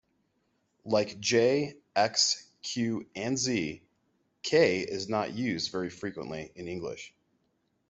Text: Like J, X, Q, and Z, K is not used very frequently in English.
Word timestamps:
Like 0.83 1.19
J, 1.19 1.75
X, 1.95 2.47
Q, 2.63 3.07
and 3.15 3.37
Z, 3.37 3.83
K 4.41 4.79
is 4.79 5.07
not 5.07 5.33
used 5.35 5.71
very 5.71 5.91
frequently 5.91 6.51
in 6.55 6.67
English. 6.67 7.13